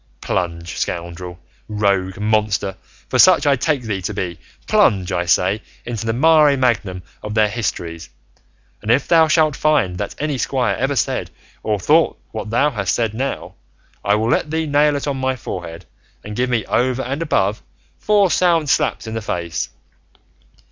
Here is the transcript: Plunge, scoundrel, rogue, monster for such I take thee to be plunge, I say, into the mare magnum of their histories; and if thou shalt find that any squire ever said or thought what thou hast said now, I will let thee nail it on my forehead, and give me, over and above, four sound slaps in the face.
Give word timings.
Plunge, 0.19 0.77
scoundrel, 0.79 1.39
rogue, 1.67 2.17
monster 2.19 2.75
for 3.07 3.19
such 3.19 3.45
I 3.45 3.55
take 3.55 3.83
thee 3.83 4.01
to 4.01 4.15
be 4.15 4.39
plunge, 4.65 5.11
I 5.11 5.25
say, 5.27 5.61
into 5.85 6.07
the 6.07 6.11
mare 6.13 6.57
magnum 6.57 7.03
of 7.21 7.35
their 7.35 7.47
histories; 7.49 8.09
and 8.81 8.89
if 8.89 9.07
thou 9.07 9.27
shalt 9.27 9.55
find 9.55 9.99
that 9.99 10.15
any 10.17 10.39
squire 10.39 10.75
ever 10.75 10.95
said 10.95 11.29
or 11.61 11.79
thought 11.79 12.17
what 12.31 12.49
thou 12.49 12.71
hast 12.71 12.95
said 12.95 13.13
now, 13.13 13.53
I 14.03 14.15
will 14.15 14.29
let 14.31 14.49
thee 14.49 14.65
nail 14.65 14.95
it 14.95 15.05
on 15.07 15.17
my 15.17 15.35
forehead, 15.35 15.85
and 16.23 16.35
give 16.35 16.49
me, 16.49 16.65
over 16.65 17.03
and 17.03 17.21
above, 17.21 17.61
four 17.99 18.31
sound 18.31 18.71
slaps 18.71 19.05
in 19.05 19.13
the 19.13 19.21
face. 19.21 19.69